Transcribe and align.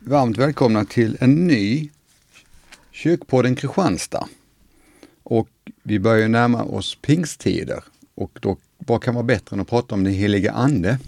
varmt 0.00 0.38
välkomna 0.38 0.84
till 0.84 1.16
en 1.20 1.46
ny 1.46 1.90
Kyrkpodden 2.90 3.56
Kristianstad. 3.56 4.28
Och 5.22 5.48
vi 5.82 5.98
börjar 5.98 6.28
närma 6.28 6.62
oss 6.62 6.98
pingsttider 7.02 7.84
och 8.14 8.38
då, 8.42 8.56
vad 8.78 9.02
kan 9.02 9.14
vara 9.14 9.24
bättre 9.24 9.54
än 9.54 9.60
att 9.60 9.68
prata 9.68 9.94
om 9.94 10.04
den 10.04 10.12
heliga 10.12 10.52
Ande? 10.52 10.98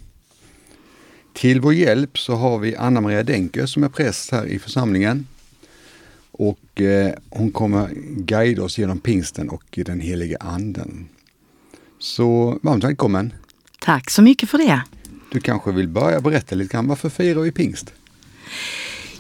Till 1.33 1.61
vår 1.61 1.75
hjälp 1.75 2.19
så 2.19 2.35
har 2.35 2.59
vi 2.59 2.77
Anna-Maria 2.77 3.23
Denke 3.23 3.67
som 3.67 3.85
är 3.85 3.89
präst 3.89 4.31
här 4.31 4.47
i 4.47 4.59
församlingen. 4.59 5.27
Och 6.33 6.81
eh, 6.81 7.15
hon 7.31 7.53
kommer 7.53 7.91
guida 8.17 8.63
oss 8.63 8.79
genom 8.79 8.99
pingsten 8.99 9.49
och 9.49 9.79
den 9.87 10.01
heliga 10.01 10.37
anden. 10.41 11.09
Så 11.99 12.59
varmt 12.63 12.85
välkommen! 12.85 13.33
Tack 13.81 14.11
så 14.11 14.23
mycket 14.23 14.49
för 14.49 14.59
det! 14.59 14.83
Du 15.31 15.41
kanske 15.41 15.73
vill 15.73 15.89
börja 15.89 16.21
berätta 16.21 16.55
lite 16.55 16.73
grann, 16.73 16.89
varför 16.89 17.09
firar 17.09 17.41
vi 17.41 17.53
pingst? 17.53 17.93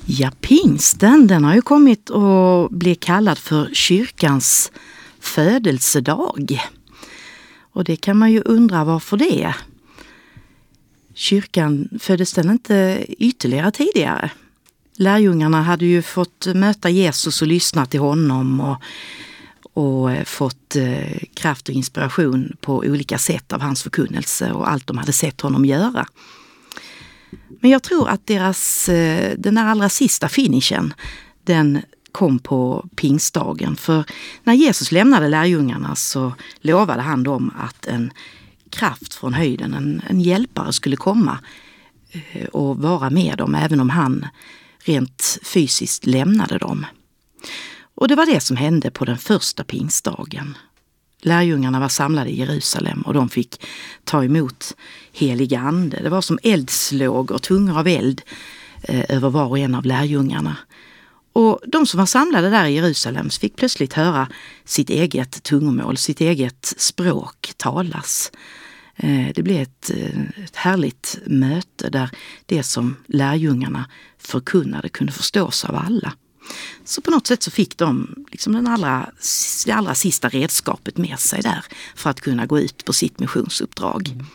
Ja, 0.06 0.30
pingsten 0.40 1.26
den 1.26 1.44
har 1.44 1.54
ju 1.54 1.62
kommit 1.62 2.10
att 2.10 2.70
bli 2.70 2.94
kallad 2.94 3.38
för 3.38 3.70
kyrkans 3.72 4.72
födelsedag. 5.20 6.60
Och 7.72 7.84
det 7.84 7.96
kan 7.96 8.16
man 8.16 8.32
ju 8.32 8.42
undra 8.44 8.84
varför 8.84 9.16
det. 9.16 9.54
Kyrkan 11.14 11.88
föddes 12.00 12.32
den 12.32 12.50
inte 12.50 13.04
ytterligare 13.08 13.70
tidigare? 13.70 14.30
Lärjungarna 14.96 15.62
hade 15.62 15.86
ju 15.86 16.02
fått 16.02 16.46
möta 16.54 16.90
Jesus 16.90 17.42
och 17.42 17.48
lyssna 17.48 17.86
till 17.86 18.00
honom 18.00 18.60
och, 18.60 18.76
och 19.72 20.12
eh, 20.12 20.24
fått 20.24 20.76
eh, 20.76 21.18
kraft 21.34 21.68
och 21.68 21.74
inspiration 21.74 22.56
på 22.60 22.76
olika 22.76 23.18
sätt 23.18 23.52
av 23.52 23.60
hans 23.60 23.82
förkunnelse 23.82 24.52
och 24.52 24.70
allt 24.70 24.86
de 24.86 24.98
hade 24.98 25.12
sett 25.12 25.40
honom 25.40 25.64
göra. 25.64 26.06
Men 27.60 27.70
jag 27.70 27.82
tror 27.82 28.08
att 28.08 28.26
deras, 28.26 28.88
eh, 28.88 29.34
den 29.38 29.54
där 29.54 29.64
allra 29.64 29.88
sista 29.88 30.28
finishen, 30.28 30.94
den 31.44 31.82
kom 32.12 32.38
på 32.38 32.88
pingstdagen. 32.96 33.76
För 33.76 34.04
när 34.44 34.54
Jesus 34.54 34.92
lämnade 34.92 35.28
lärjungarna 35.28 35.94
så 35.96 36.32
lovade 36.60 37.02
han 37.02 37.22
dem 37.22 37.52
att 37.58 37.86
en 37.86 38.12
kraft 38.70 39.14
från 39.14 39.34
höjden, 39.34 39.74
en, 39.74 40.02
en 40.08 40.20
hjälpare 40.20 40.72
skulle 40.72 40.96
komma 40.96 41.38
eh, 42.12 42.46
och 42.46 42.78
vara 42.78 43.10
med 43.10 43.38
dem 43.38 43.54
även 43.54 43.80
om 43.80 43.90
han 43.90 44.26
rent 44.84 45.38
fysiskt 45.42 46.06
lämnade 46.06 46.58
dem. 46.58 46.86
Och 47.94 48.08
det 48.08 48.14
var 48.14 48.26
det 48.26 48.40
som 48.40 48.56
hände 48.56 48.90
på 48.90 49.04
den 49.04 49.18
första 49.18 49.64
pingstdagen. 49.64 50.56
Lärjungarna 51.22 51.80
var 51.80 51.88
samlade 51.88 52.30
i 52.30 52.38
Jerusalem 52.38 53.02
och 53.02 53.14
de 53.14 53.28
fick 53.28 53.66
ta 54.04 54.24
emot 54.24 54.76
helig 55.12 55.54
ande. 55.54 56.00
Det 56.02 56.10
var 56.10 56.20
som 56.20 56.38
eldslågor, 56.42 57.38
tungor 57.38 57.78
av 57.78 57.88
eld 57.88 58.22
eh, 58.82 59.16
över 59.16 59.30
var 59.30 59.46
och 59.46 59.58
en 59.58 59.74
av 59.74 59.84
lärjungarna. 59.84 60.56
Och 61.32 61.60
de 61.66 61.86
som 61.86 61.98
var 61.98 62.06
samlade 62.06 62.50
där 62.50 62.66
i 62.66 62.74
Jerusalem 62.74 63.30
fick 63.30 63.56
plötsligt 63.56 63.92
höra 63.92 64.28
sitt 64.64 64.90
eget 64.90 65.42
tungomål, 65.42 65.96
sitt 65.96 66.20
eget 66.20 66.74
språk 66.76 67.52
talas. 67.56 68.32
Eh, 68.96 69.26
det 69.34 69.42
blev 69.42 69.62
ett, 69.62 69.90
eh, 69.90 70.44
ett 70.44 70.56
härligt 70.56 71.18
möte 71.26 71.90
där 71.90 72.10
det 72.46 72.62
som 72.62 72.96
lärjungarna 73.06 73.88
förkunnade 74.18 74.88
kunde 74.88 75.12
förstås 75.12 75.64
av 75.64 75.76
alla. 75.76 76.12
Så 76.84 77.00
på 77.00 77.10
något 77.10 77.26
sätt 77.26 77.42
så 77.42 77.50
fick 77.50 77.76
de 77.76 78.14
liksom 78.30 78.52
den 78.52 78.66
allra, 78.66 79.10
det 79.66 79.72
allra 79.72 79.94
sista 79.94 80.28
redskapet 80.28 80.96
med 80.96 81.18
sig 81.18 81.42
där 81.42 81.64
för 81.94 82.10
att 82.10 82.20
kunna 82.20 82.46
gå 82.46 82.58
ut 82.58 82.84
på 82.84 82.92
sitt 82.92 83.18
missionsuppdrag. 83.18 84.08
Mm. 84.08 84.26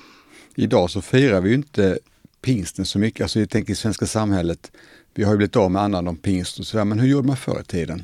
Idag 0.55 0.89
så 0.89 1.01
firar 1.01 1.41
vi 1.41 1.49
ju 1.49 1.55
inte 1.55 1.99
pingsten 2.41 2.85
så 2.85 2.99
mycket, 2.99 3.21
alltså 3.21 3.39
jag 3.39 3.49
tänker 3.49 3.73
i 3.73 3.75
svenska 3.75 4.05
samhället, 4.05 4.71
vi 5.13 5.23
har 5.23 5.31
ju 5.31 5.37
blivit 5.37 5.55
av 5.55 5.71
med 5.71 5.81
annan 5.81 6.07
om 6.07 6.15
pingst 6.15 6.59
och 6.59 6.67
sådär, 6.67 6.85
men 6.85 6.99
hur 6.99 7.07
gjorde 7.07 7.27
man 7.27 7.37
förr 7.37 7.61
i 7.61 7.63
tiden? 7.63 8.03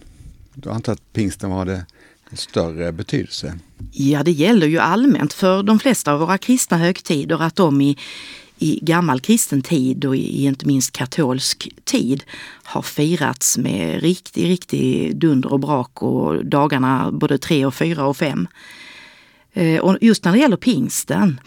Jag 0.64 0.76
antar 0.76 0.94
att 0.94 1.14
pingsten 1.14 1.50
var 1.50 1.66
det 1.66 1.86
större 2.34 2.92
betydelse? 2.92 3.60
Ja, 3.92 4.24
det 4.24 4.32
gäller 4.32 4.68
ju 4.68 4.80
allmänt 4.80 5.34
för 5.34 5.64
de 5.64 5.80
flesta 5.80 6.14
av 6.14 6.20
våra 6.20 6.38
kristna 6.38 6.78
högtider 6.78 7.42
att 7.42 7.56
de 7.56 7.82
i 7.82 7.98
i 8.64 8.80
gammal 8.82 9.20
kristen 9.20 9.62
tid 9.62 10.06
och 10.06 10.16
i 10.16 10.46
inte 10.46 10.68
minst 10.68 10.92
katolsk 10.92 11.70
tid 11.84 12.24
har 12.64 12.82
firats 12.82 13.58
med 13.58 14.02
riktig, 14.02 14.50
riktig 14.50 15.16
dunder 15.18 15.54
och 15.54 15.60
brak 15.60 16.02
och 16.02 16.46
dagarna 16.46 17.12
både 17.12 17.38
tre 17.38 17.66
och 17.66 17.76
fyra 17.76 18.06
och 18.06 18.18
fem. 18.18 18.48
Eh, 19.54 19.80
och 19.80 19.98
just 20.02 20.26
när 20.26 20.32
det 20.32 20.40
gäller 20.40 20.58
pingsten 20.58 21.40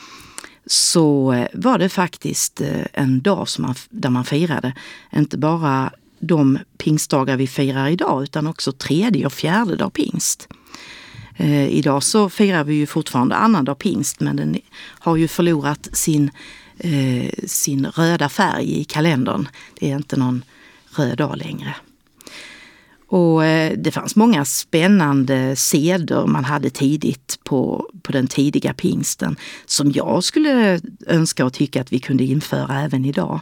så 0.67 1.35
var 1.53 1.79
det 1.79 1.89
faktiskt 1.89 2.61
eh, 2.61 2.87
en 2.93 3.21
dag 3.21 3.49
som 3.49 3.63
man, 3.63 3.75
där 3.91 4.11
man 4.11 4.25
firade 4.25 4.73
inte 5.13 5.39
bara 5.39 5.93
de 6.19 6.59
pingstdagar 6.79 7.37
vi 7.37 7.47
firar 7.47 7.89
idag 7.89 8.23
utan 8.23 8.47
också 8.47 8.73
tredje 8.73 9.27
och 9.27 9.33
fjärde 9.33 9.77
dag 9.77 9.93
pingst. 9.93 10.49
Eh, 11.37 11.69
idag 11.69 12.03
så 12.03 12.29
firar 12.29 12.65
vi 12.65 12.75
ju 12.75 12.87
fortfarande 12.87 13.35
annandag 13.35 13.75
pingst 13.75 14.21
men 14.21 14.37
den 14.37 14.59
har 14.99 15.17
ju 15.17 15.29
förlorat 15.29 15.89
sin 15.93 16.31
eh, 16.79 17.31
sin 17.47 17.87
röda 17.87 18.29
färg 18.29 18.81
i 18.81 18.85
kalendern. 18.85 19.49
Det 19.75 19.91
är 19.91 19.97
inte 19.97 20.17
någon 20.17 20.45
röd 20.97 21.19
dag 21.19 21.37
längre. 21.37 21.75
Och 23.09 23.45
eh, 23.45 23.73
det 23.79 23.91
fanns 23.91 24.17
många 24.17 24.45
spännande 24.45 25.57
seder 25.57 26.27
man 26.27 26.45
hade 26.45 26.71
tidigt 26.71 27.39
på, 27.45 27.91
på 28.03 28.13
den 28.13 28.27
tidiga 28.27 28.75
pingsten 28.75 29.37
som 29.67 29.93
jag 29.93 30.25
skulle 30.25 30.81
önska 31.07 31.45
och 31.45 31.53
tycka 31.53 31.81
att 31.81 31.93
vi 31.93 31.99
kunde 31.99 32.25
införa 32.25 32.81
även 32.81 33.05
idag. 33.05 33.41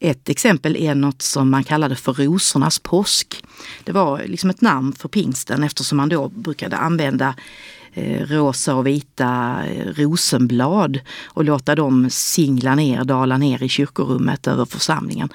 Ett 0.00 0.28
exempel 0.28 0.76
är 0.76 0.94
något 0.94 1.22
som 1.22 1.50
man 1.50 1.64
kallade 1.64 1.96
för 1.96 2.12
rosornas 2.12 2.78
påsk. 2.78 3.44
Det 3.84 3.92
var 3.92 4.22
liksom 4.26 4.50
ett 4.50 4.60
namn 4.60 4.92
för 4.92 5.08
pingsten 5.08 5.62
eftersom 5.62 5.96
man 5.96 6.08
då 6.08 6.28
brukade 6.28 6.76
använda 6.76 7.34
Eh, 7.34 7.77
Eh, 7.98 8.26
rosa 8.26 8.74
och 8.74 8.86
vita 8.86 9.62
eh, 9.66 9.86
rosenblad 9.86 11.00
och 11.26 11.44
låta 11.44 11.74
dem 11.74 12.10
singla 12.10 12.74
ner, 12.74 13.04
dala 13.04 13.38
ner 13.38 13.62
i 13.62 13.68
kyrkorummet 13.68 14.46
över 14.46 14.64
församlingen. 14.64 15.28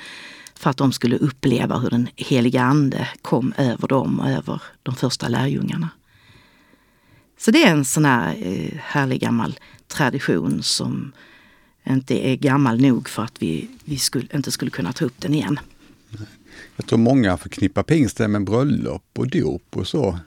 För 0.55 0.69
att 0.69 0.77
de 0.77 0.91
skulle 0.91 1.17
uppleva 1.17 1.77
hur 1.77 1.89
den 1.89 2.07
heliga 2.15 2.63
ande 2.63 3.07
kom 3.21 3.53
över 3.57 3.87
dem 3.87 4.19
och 4.19 4.29
över 4.29 4.61
de 4.83 4.95
första 4.95 5.27
lärjungarna. 5.27 5.89
Så 7.39 7.51
det 7.51 7.63
är 7.63 7.71
en 7.71 7.85
sån 7.85 8.05
här 8.05 8.35
eh, 8.41 8.79
härlig 8.81 9.21
gammal 9.21 9.59
tradition 9.87 10.63
som 10.63 11.11
inte 11.89 12.27
är 12.27 12.35
gammal 12.35 12.81
nog 12.81 13.09
för 13.09 13.23
att 13.23 13.41
vi, 13.41 13.69
vi 13.83 13.97
skulle, 13.97 14.27
inte 14.33 14.51
skulle 14.51 14.71
kunna 14.71 14.93
ta 14.93 15.05
upp 15.05 15.21
den 15.21 15.33
igen. 15.33 15.59
Jag 16.75 16.85
tror 16.85 16.99
många 16.99 17.37
förknippar 17.37 17.83
pingsten 17.83 18.31
med 18.31 18.43
bröllop 18.43 19.03
och 19.13 19.29
dop 19.29 19.77
och 19.77 19.87
så. 19.87 20.19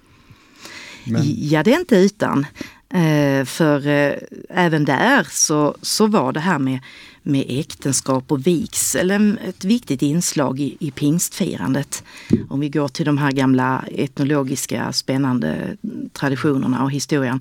Men... 1.06 1.22
Ja, 1.25 1.62
det 1.62 1.75
är 1.75 1.81
inte 1.81 1.97
utan. 1.97 2.47
Eh, 2.89 3.44
för 3.44 3.87
eh, 3.87 4.15
även 4.50 4.84
där 4.84 5.27
så, 5.31 5.77
så 5.83 6.06
var 6.06 6.33
det 6.33 6.41
här 6.41 6.59
med, 6.59 6.81
med 7.22 7.44
äktenskap 7.49 8.33
och 8.33 8.47
vigsel 8.47 9.11
ett 9.49 9.65
viktigt 9.65 10.03
inslag 10.03 10.61
i, 10.61 10.77
i 10.81 10.91
pingstfirandet. 10.91 12.05
Om 12.49 12.61
vi 12.61 12.69
går 12.69 12.89
till 12.89 13.06
de 13.06 13.19
här 13.19 13.33
gamla 13.33 13.84
etnologiska 13.91 14.93
spännande 14.93 15.77
traditionerna 16.12 16.84
och 16.84 16.91
historien 16.91 17.41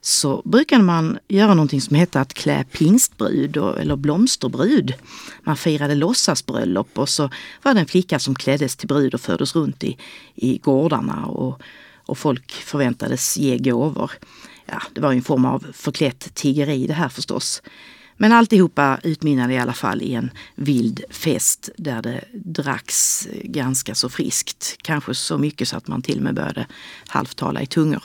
så 0.00 0.42
brukade 0.44 0.82
man 0.82 1.18
göra 1.28 1.54
någonting 1.54 1.80
som 1.80 1.96
hette 1.96 2.20
att 2.20 2.34
klä 2.34 2.64
pingstbrud 2.64 3.56
eller 3.56 3.96
blomsterbrud. 3.96 4.94
Man 5.42 5.56
firade 5.56 5.94
låtsasbröllop 5.94 6.98
och 6.98 7.08
så 7.08 7.30
var 7.62 7.74
det 7.74 7.80
en 7.80 7.86
flicka 7.86 8.18
som 8.18 8.34
kläddes 8.34 8.76
till 8.76 8.88
brud 8.88 9.14
och 9.14 9.20
fördes 9.20 9.56
runt 9.56 9.84
i, 9.84 9.96
i 10.34 10.58
gårdarna 10.58 11.26
och 11.26 11.62
och 12.12 12.18
folk 12.18 12.52
förväntades 12.52 13.36
ge 13.36 13.58
gåvor. 13.58 14.10
Ja, 14.66 14.82
det 14.94 15.00
var 15.00 15.12
en 15.12 15.22
form 15.22 15.44
av 15.44 15.66
förklätt 15.72 16.34
tiggeri 16.34 16.86
det 16.86 16.94
här 16.94 17.08
förstås. 17.08 17.62
Men 18.16 18.32
alltihopa 18.32 18.98
utmynnade 19.02 19.54
i 19.54 19.58
alla 19.58 19.72
fall 19.72 20.02
i 20.02 20.14
en 20.14 20.30
vild 20.54 21.04
fest 21.10 21.70
där 21.76 22.02
det 22.02 22.24
dracks 22.32 23.28
ganska 23.44 23.94
så 23.94 24.08
friskt. 24.08 24.76
Kanske 24.82 25.14
så 25.14 25.38
mycket 25.38 25.68
så 25.68 25.76
att 25.76 25.88
man 25.88 26.02
till 26.02 26.16
och 26.16 26.22
med 26.22 26.34
började 26.34 26.66
halvtala 27.06 27.62
i 27.62 27.66
tungor. 27.66 28.02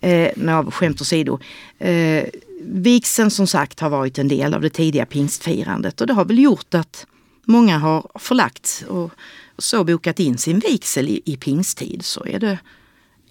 Eh, 0.00 0.70
skämt 0.70 1.00
åsido. 1.00 1.38
Eh, 1.78 2.24
vigseln 2.62 3.30
som 3.30 3.46
sagt 3.46 3.80
har 3.80 3.90
varit 3.90 4.18
en 4.18 4.28
del 4.28 4.54
av 4.54 4.60
det 4.60 4.70
tidiga 4.70 5.06
pingstfirandet 5.06 6.00
och 6.00 6.06
det 6.06 6.12
har 6.12 6.24
väl 6.24 6.38
gjort 6.38 6.74
att 6.74 7.06
många 7.44 7.78
har 7.78 8.10
förlagt 8.14 8.84
och 8.88 9.10
så 9.58 9.84
bokat 9.84 10.20
in 10.20 10.38
sin 10.38 10.58
vigsel 10.58 11.08
i, 11.08 11.22
i 11.24 11.36
pingsttid. 11.36 12.04
Så 12.04 12.26
är 12.26 12.40
det 12.40 12.58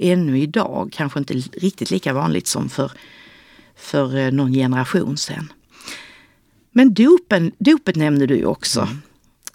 ännu 0.03 0.39
idag 0.39 0.89
kanske 0.91 1.19
inte 1.19 1.33
riktigt 1.33 1.91
lika 1.91 2.13
vanligt 2.13 2.47
som 2.47 2.69
för, 2.69 2.91
för 3.75 4.17
eh, 4.17 4.31
någon 4.31 4.53
generation 4.53 5.17
sedan. 5.17 5.53
Men 6.71 6.93
dopen, 6.93 7.51
dopet 7.57 7.95
nämnde 7.95 8.27
du 8.27 8.45
också. 8.45 8.81
Mm. 8.81 8.97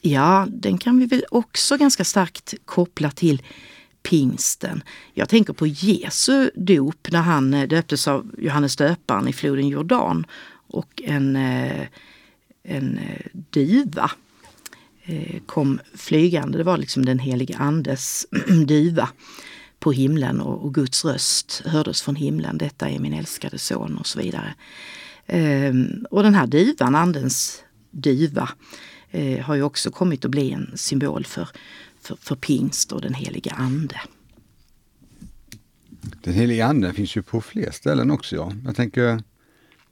Ja, 0.03 0.47
den 0.51 0.79
kan 0.79 0.99
vi 0.99 1.07
väl 1.07 1.25
också 1.31 1.77
ganska 1.77 2.05
starkt 2.05 2.55
koppla 2.65 3.11
till 3.11 3.43
pingsten. 4.03 4.83
Jag 5.15 5.29
tänker 5.29 5.53
på 5.53 5.67
Jesu 5.67 6.51
dop 6.55 7.09
när 7.11 7.23
han 7.23 7.55
eh, 7.55 7.69
döptes 7.69 8.09
av 8.09 8.31
Johannes 8.39 8.77
döparen 8.77 9.29
i 9.29 9.33
floden 9.33 9.69
Jordan 9.69 10.27
och 10.69 11.03
en, 11.05 11.37
eh, 11.37 11.87
en 12.63 13.01
duva 13.51 14.11
kom 15.47 15.81
flygande. 15.95 16.59
Det 16.59 16.65
var 16.65 16.79
liksom 16.79 17.05
den 17.05 17.19
helige 17.19 17.57
Andes 17.57 18.27
duva 18.67 19.09
på 19.79 19.93
himlen 19.93 20.41
och, 20.41 20.65
och, 20.65 20.75
Guds 20.75 21.05
röst 21.05 21.63
hördes 21.65 22.03
från 22.03 22.17
himlen. 22.17 22.59
Detta 22.59 22.89
är 22.89 22.99
min 22.99 23.15
älskade 23.15 23.59
son 23.59 23.99
och 23.99 24.07
så 24.07 24.19
vidare. 24.19 24.55
Ehm, 25.27 26.07
och 26.11 26.23
den 26.23 26.35
här 26.35 26.47
duvan, 26.47 26.95
Andens 26.95 27.63
duva, 27.91 28.49
eh, 29.11 29.45
har 29.45 29.55
ju 29.55 29.63
också 29.63 29.91
kommit 29.91 30.25
att 30.25 30.31
bli 30.31 30.53
en 30.53 30.73
symbol 30.75 31.25
för, 31.25 31.49
för, 32.01 32.17
för 32.17 32.37
pingst 32.37 32.93
och 32.93 33.01
den 33.01 33.15
heliga 33.15 33.53
Ande. 33.53 34.01
Den 36.23 36.35
heliga 36.35 36.67
anden 36.67 36.95
finns 36.95 37.17
ju 37.17 37.23
på 37.23 37.41
fler 37.41 37.71
ställen 37.71 38.11
också. 38.11 38.37
Ja. 38.37 38.53
Jag 38.65 38.77
tänker, 38.77 39.23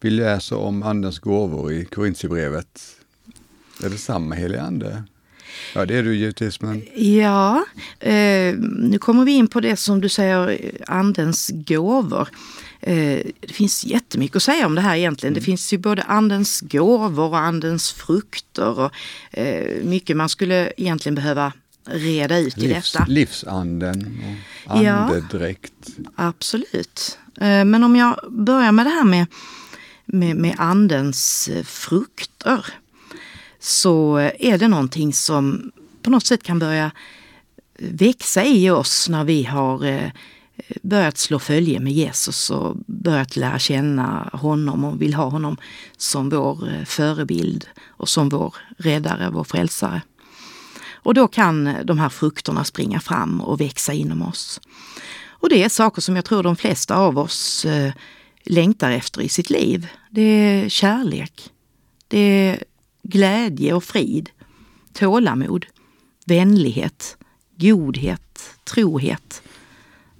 vi 0.00 0.11
läser 0.11 0.56
om 0.56 0.83
Andens 0.83 1.19
gåvor 1.19 1.73
i 1.73 1.85
Korintierbrevet. 1.85 2.97
Är 3.85 3.91
det 3.91 3.99
samma 3.99 4.35
heliga 4.35 4.62
Ande? 4.62 5.05
Ja, 5.75 5.87
det 5.87 5.97
är 5.97 6.03
du 6.03 6.17
givetvis. 6.17 6.61
Men... 6.61 6.82
Ja, 6.94 7.64
eh, 8.00 8.55
nu 8.58 8.99
kommer 9.00 9.25
vi 9.25 9.32
in 9.32 9.49
på 9.49 9.61
det 9.61 9.76
som 9.76 10.00
du 10.00 10.08
säger, 10.08 10.70
Andens 10.87 11.50
gåvor. 11.55 12.29
Eh, 12.81 13.20
det 13.41 13.53
finns 13.53 13.85
jättemycket 13.85 14.37
att 14.37 14.43
säga 14.43 14.67
om 14.67 14.75
det 14.75 14.81
här 14.81 14.97
egentligen. 14.97 15.35
Det 15.35 15.41
mm. 15.41 15.44
finns 15.44 15.73
ju 15.73 15.79
både 15.79 16.03
andens 16.03 16.61
gåvor 16.61 17.29
och 17.29 17.38
andens 17.38 17.93
frukter 17.93 18.79
och 18.79 18.91
eh, 19.31 19.85
mycket 19.85 20.17
man 20.17 20.29
skulle 20.29 20.73
egentligen 20.76 21.14
behöva 21.14 21.53
reda 21.85 22.38
ut 22.38 22.59
i 22.59 22.61
Livs, 22.61 22.93
detta. 22.93 23.05
Livsanden 23.09 24.23
och 24.64 24.76
andedräkt. 24.76 25.73
Ja, 25.97 26.11
absolut. 26.14 27.19
Eh, 27.41 27.64
men 27.64 27.85
om 27.85 27.97
jag 27.97 28.20
börjar 28.31 28.73
med 28.73 28.87
det 28.87 28.91
här 28.91 29.05
med, 29.05 29.26
med, 30.05 30.37
med 30.37 30.55
andens 30.59 31.50
frukter 31.64 32.67
så 33.67 34.17
är 34.39 34.59
det 34.59 34.69
någonting 34.69 35.13
som 35.13 35.73
på 36.03 36.11
något 36.11 36.27
sätt 36.27 36.43
kan 36.43 36.59
börja 36.59 36.91
växa 37.79 38.45
i 38.45 38.71
oss 38.71 39.09
när 39.09 39.25
vi 39.25 39.45
har 39.45 39.85
eh, 39.85 40.11
börjat 40.83 41.19
slå 41.19 41.39
följe 41.39 41.81
med 41.81 41.93
Jesus 41.93 42.51
och 42.51 42.77
börjat 42.87 43.37
lära 43.37 43.59
känna 43.59 44.31
honom 44.33 44.85
och 44.85 45.03
vill 45.03 45.15
ha 45.15 45.25
honom 45.25 45.57
som 45.97 46.29
vår 46.29 46.69
eh, 46.69 46.85
förebild 46.85 47.67
och 47.87 48.09
som 48.09 48.29
vår 48.29 48.55
räddare, 48.79 49.31
vår 49.31 49.45
frälsare. 49.45 50.03
Och 50.93 51.15
då 51.15 51.29
kan 51.29 51.77
de 51.85 51.99
här 51.99 52.09
frukterna 52.09 52.65
springa 52.65 53.01
fram 53.01 53.41
och 53.41 53.61
växa 53.61 53.93
inom 53.93 54.23
oss. 54.23 54.61
Och 55.27 55.49
det 55.49 55.62
är 55.62 55.69
saker 55.69 56.03
som 56.03 56.17
jag 56.17 56.25
tror 56.25 56.43
de 56.43 56.57
flesta 56.57 56.97
av 56.97 57.19
oss 57.19 57.65
eh, 57.65 57.93
längtar 58.45 58.91
efter 58.91 59.21
i 59.21 59.29
sitt 59.29 59.51
liv. 59.51 59.87
Det 60.11 60.23
är 60.23 60.69
kärlek, 60.69 61.51
det 62.09 62.19
är 62.19 62.65
glädje 63.08 63.73
och 63.73 63.85
frid, 63.85 64.31
tålamod, 64.93 65.67
vänlighet, 66.26 67.17
godhet, 67.56 68.50
trohet, 68.64 69.43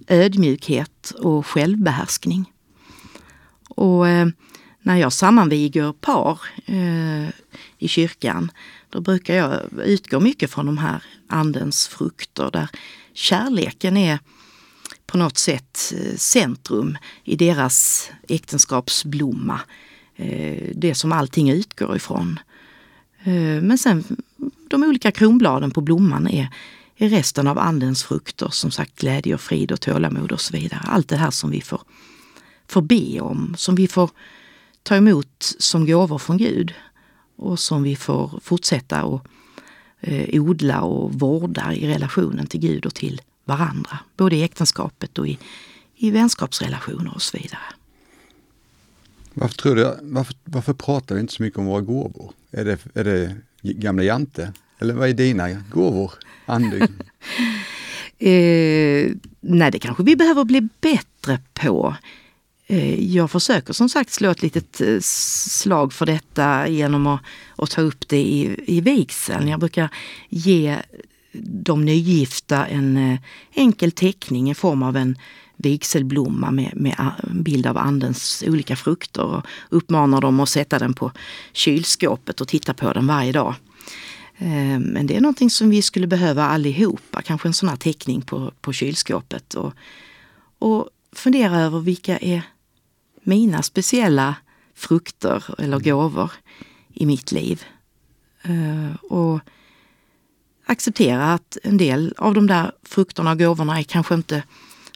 ödmjukhet 0.07 1.11
och 1.19 1.45
självbehärskning. 1.45 2.51
Och 3.69 4.07
eh, 4.07 4.27
när 4.81 4.95
jag 4.97 5.13
sammanviger 5.13 5.93
par 5.93 6.39
eh, 6.65 7.29
i 7.77 7.87
kyrkan, 7.87 8.51
då 8.89 9.01
brukar 9.01 9.35
jag 9.35 9.61
utgå 9.85 10.19
mycket 10.19 10.51
från 10.51 10.65
de 10.65 10.77
här 10.77 11.03
andens 11.27 11.87
frukter 11.87 12.49
där 12.51 12.69
kärleken 13.13 13.97
är 13.97 14.19
på 15.05 15.17
något 15.17 15.37
sätt 15.37 15.93
eh, 15.95 16.15
centrum 16.15 16.97
i 17.23 17.35
deras 17.35 18.09
äktenskapsblomma. 18.27 19.59
Eh, 20.15 20.71
det 20.75 20.95
som 20.95 21.11
allting 21.11 21.49
utgår 21.49 21.95
ifrån. 21.95 22.39
Eh, 23.27 23.61
men 23.61 23.77
sen 23.77 24.03
de 24.69 24.83
olika 24.83 25.11
kronbladen 25.11 25.71
på 25.71 25.81
blomman 25.81 26.27
är 26.27 26.49
är 26.97 27.09
resten 27.09 27.47
av 27.47 27.59
andens 27.59 28.03
frukter, 28.03 28.49
som 28.49 28.71
sagt 28.71 28.99
glädje 28.99 29.33
och 29.33 29.41
frid 29.41 29.71
och 29.71 29.81
tålamod 29.81 30.31
och 30.31 30.41
så 30.41 30.53
vidare. 30.53 30.81
Allt 30.85 31.09
det 31.09 31.15
här 31.15 31.31
som 31.31 31.49
vi 31.51 31.61
får, 31.61 31.81
får 32.67 32.81
be 32.81 33.19
om, 33.19 33.55
som 33.57 33.75
vi 33.75 33.87
får 33.87 34.09
ta 34.83 34.95
emot 34.95 35.55
som 35.59 35.85
gåvor 35.85 36.17
från 36.17 36.37
Gud 36.37 36.73
och 37.35 37.59
som 37.59 37.83
vi 37.83 37.95
får 37.95 38.39
fortsätta 38.43 39.01
att 39.01 39.21
eh, 39.99 40.41
odla 40.41 40.81
och 40.81 41.13
vårda 41.13 41.73
i 41.73 41.87
relationen 41.87 42.47
till 42.47 42.59
Gud 42.59 42.85
och 42.85 42.95
till 42.95 43.21
varandra. 43.45 43.99
Både 44.17 44.35
i 44.35 44.43
äktenskapet 44.43 45.17
och 45.17 45.27
i, 45.27 45.37
i 45.95 46.11
vänskapsrelationer 46.11 47.15
och 47.15 47.21
så 47.21 47.37
vidare. 47.37 47.61
Varför, 49.33 49.55
tror 49.55 49.75
du, 49.75 49.97
varför, 50.01 50.35
varför 50.43 50.73
pratar 50.73 51.15
vi 51.15 51.21
inte 51.21 51.33
så 51.33 51.43
mycket 51.43 51.59
om 51.59 51.65
våra 51.65 51.81
gåvor? 51.81 52.33
Är 52.57 52.65
det, 52.65 52.77
är 52.93 53.03
det 53.03 53.35
gamla 53.61 54.03
Jante? 54.03 54.53
Eller 54.79 54.93
vad 54.93 55.09
är 55.09 55.13
dina 55.13 55.49
gåvor? 55.49 56.11
Andy? 56.45 56.77
eh, 58.19 59.11
nej, 59.39 59.71
det 59.71 59.79
kanske 59.79 60.03
vi 60.03 60.15
behöver 60.15 60.43
bli 60.43 60.61
bättre 60.81 61.39
på. 61.53 61.95
Eh, 62.67 63.15
jag 63.15 63.31
försöker 63.31 63.73
som 63.73 63.89
sagt 63.89 64.11
slå 64.11 64.29
ett 64.29 64.41
litet 64.41 64.81
eh, 64.81 64.99
slag 64.99 65.93
för 65.93 66.05
detta 66.05 66.67
genom 66.67 67.07
att, 67.07 67.21
att 67.55 67.71
ta 67.71 67.81
upp 67.81 68.07
det 68.07 68.21
i, 68.21 68.63
i 68.67 68.81
vigseln. 68.81 69.47
Jag 69.47 69.59
brukar 69.59 69.89
ge 70.29 70.77
de 71.41 71.85
nygifta 71.85 72.65
en 72.65 72.97
eh, 72.97 73.19
enkel 73.53 73.91
teckning 73.91 74.51
i 74.51 74.53
form 74.53 74.83
av 74.83 74.97
en 74.97 75.17
vigselblomma 75.57 76.51
med, 76.51 76.71
med 76.75 77.11
bild 77.31 77.67
av 77.67 77.77
andens 77.77 78.43
olika 78.47 78.75
frukter 78.75 79.23
och 79.23 79.45
uppmanar 79.69 80.21
dem 80.21 80.39
att 80.39 80.49
sätta 80.49 80.79
den 80.79 80.93
på 80.93 81.11
kylskåpet 81.53 82.41
och 82.41 82.47
titta 82.47 82.73
på 82.73 82.93
den 82.93 83.07
varje 83.07 83.31
dag. 83.31 83.55
Eh, 84.37 84.79
men 84.79 85.07
det 85.07 85.15
är 85.15 85.21
någonting 85.21 85.49
som 85.49 85.69
vi 85.69 85.81
skulle 85.81 86.07
behöva 86.07 86.43
allihopa, 86.43 87.21
kanske 87.21 87.47
en 87.47 87.53
sån 87.53 87.69
här 87.69 87.75
teckning 87.75 88.21
på, 88.21 88.51
på 88.61 88.73
kylskåpet. 88.73 89.53
Och, 89.53 89.73
och 90.59 90.89
fundera 91.11 91.59
över 91.59 91.79
vilka 91.79 92.17
är 92.17 92.41
mina 93.23 93.63
speciella 93.63 94.35
frukter 94.75 95.43
eller 95.57 95.79
gåvor 95.79 96.31
i 96.93 97.05
mitt 97.05 97.31
liv. 97.31 97.63
Eh, 98.41 98.95
och 99.03 99.39
acceptera 100.67 101.33
att 101.33 101.57
en 101.63 101.77
del 101.77 102.13
av 102.17 102.33
de 102.33 102.47
där 102.47 102.71
frukterna 102.83 103.31
och 103.31 103.39
gåvorna 103.39 103.79
är 103.79 103.83
kanske 103.83 104.15
inte 104.15 104.43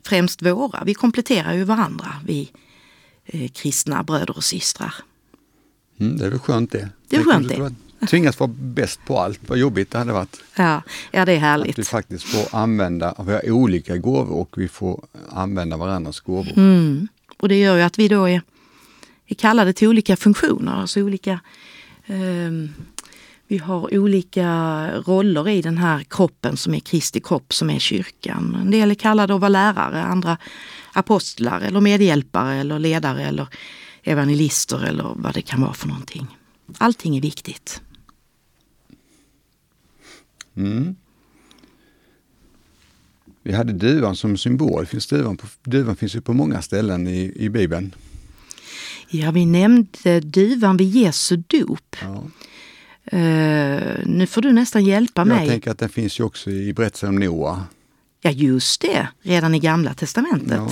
främst 0.06 0.42
våra. 0.42 0.84
Vi 0.84 0.94
kompletterar 0.94 1.54
ju 1.54 1.64
varandra, 1.64 2.08
vi 2.26 2.52
eh, 3.26 3.52
kristna 3.52 4.04
bröder 4.04 4.38
och 4.38 4.44
systrar. 4.44 4.96
Mm, 6.00 6.18
det 6.18 6.26
är 6.26 6.30
väl 6.30 6.40
skönt 6.40 6.72
det. 6.72 6.90
Det 7.08 7.16
är 7.16 7.24
skönt 7.24 7.50
det 7.50 7.76
tvingas 8.08 8.40
vara 8.40 8.52
bäst 8.54 9.00
på 9.06 9.20
allt. 9.20 9.40
Vad 9.48 9.58
jobbigt 9.58 9.92
det 9.92 9.98
hade 9.98 10.14
varit. 10.14 10.44
Ja, 10.56 10.82
ja 11.12 11.26
det 11.26 11.32
är 11.32 11.40
härligt. 11.40 11.70
Att 11.70 11.80
vi 11.80 11.84
faktiskt 11.84 12.24
får 12.24 12.58
använda, 12.58 13.16
vi 13.26 13.34
har 13.34 13.52
olika 13.52 13.98
gåvor 13.98 14.36
och 14.36 14.54
vi 14.58 14.68
får 14.68 15.06
använda 15.30 15.78
varandras 15.78 16.20
gåvor. 16.20 16.54
Mm. 16.58 17.08
Och 17.38 17.50
det 17.50 17.60
gör 17.60 17.76
ju 17.76 17.82
att 17.82 18.00
vi 18.00 18.08
då 18.08 18.26
är, 18.26 18.42
är 19.28 19.36
kallade 19.36 19.74
till 19.74 19.88
olika 19.88 20.16
funktioner, 20.16 20.72
alltså 20.72 21.02
olika 21.02 21.40
eh, 22.06 22.52
vi 23.52 23.58
har 23.58 23.98
olika 23.98 24.48
roller 25.02 25.50
i 25.50 25.62
den 25.62 25.78
här 25.78 26.04
kroppen 26.04 26.58
som 26.58 26.74
är 26.74 26.80
Kristi 26.80 27.20
kropp 27.20 27.54
som 27.54 27.70
är 27.70 27.80
kyrkan. 27.80 28.58
En 28.62 28.72
del 28.72 28.92
är 28.92 28.96
kallade 28.96 29.36
att 29.36 29.42
vara 29.42 29.50
lärare, 29.50 30.04
andra 30.04 30.38
apostlar 30.94 31.62
eller 31.62 31.82
medhjälpare 31.82 32.56
eller 32.56 32.80
ledare 32.80 33.24
eller 33.24 33.48
evangelister 34.04 34.86
eller 34.86 35.14
vad 35.16 35.34
det 35.34 35.42
kan 35.42 35.62
vara 35.62 35.74
för 35.74 35.88
någonting. 35.88 36.28
Allting 36.78 37.18
är 37.18 37.22
viktigt. 37.22 37.82
Mm. 40.56 40.96
Vi 43.44 43.54
hade 43.54 43.74
duvan 43.74 44.16
som 44.16 44.38
symbol. 44.38 44.86
Finns 44.86 45.08
duvan, 45.08 45.38
på, 45.38 45.48
duvan 45.64 45.96
finns 45.96 46.16
ju 46.16 46.22
på 46.22 46.34
många 46.34 46.62
ställen 46.62 47.08
i, 47.08 47.34
i 47.36 47.50
Bibeln. 47.50 47.96
Ja, 49.10 49.32
vi 49.32 49.46
nämnde 49.46 50.20
duvan 50.20 50.78
vid 50.78 50.90
Jesu 50.90 51.44
dop. 51.48 51.96
Ja. 52.02 52.24
Uh, 53.14 53.20
nu 54.06 54.28
får 54.28 54.42
du 54.42 54.52
nästan 54.52 54.84
hjälpa 54.84 55.26
mig. 55.26 55.38
Jag 55.38 55.48
tänker 55.48 55.72
att 55.72 55.80
den 55.80 55.90
finns 55.90 56.20
ju 56.20 56.24
också 56.24 56.50
i 56.50 56.74
berättelsen 56.74 57.10
om 57.10 57.16
Noa. 57.16 57.64
Ja, 58.22 58.32
just 58.32 58.82
det. 58.82 59.08
Redan 59.22 59.56
i 59.56 59.60
Gamla 59.60 59.94
Testamentet. 59.94 60.58
Ja. 60.58 60.72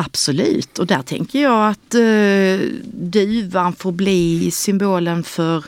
Absolut, 0.00 0.78
och 0.78 0.86
där 0.86 1.02
tänker 1.02 1.42
jag 1.42 1.70
att 1.70 1.94
uh, 1.94 2.60
duvan 2.84 3.72
får 3.72 3.92
bli 3.92 4.50
symbolen 4.50 5.24
för, 5.24 5.64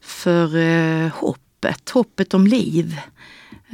för 0.00 0.56
uh, 0.56 1.08
hoppet, 1.08 1.90
hoppet 1.90 2.34
om 2.34 2.46
liv. 2.46 2.98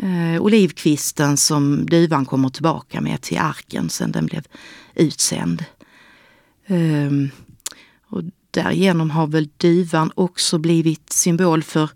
Uh, 0.02 0.42
olivkvisten 0.42 1.36
som 1.36 1.86
duvan 1.86 2.26
kommer 2.26 2.48
tillbaka 2.48 3.00
med 3.00 3.20
till 3.20 3.38
arken 3.38 3.90
sen 3.90 4.12
den 4.12 4.26
blev 4.26 4.42
utsänd. 4.94 5.64
Uh, 6.70 7.28
och 8.06 8.22
därigenom 8.50 9.10
har 9.10 9.26
väl 9.26 9.48
duvan 9.56 10.12
också 10.14 10.58
blivit 10.58 11.12
symbol 11.12 11.62
för, 11.62 11.90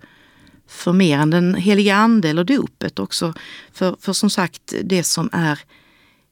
för 0.66 0.92
mer 0.92 1.18
än 1.18 1.30
den 1.30 1.54
heliga 1.54 1.94
ande 1.94 2.28
eller 2.28 2.44
dopet 2.44 2.98
också. 2.98 3.34
För, 3.72 3.96
för 4.00 4.12
som 4.12 4.30
sagt 4.30 4.74
det 4.84 5.02
som 5.02 5.28
är 5.32 5.58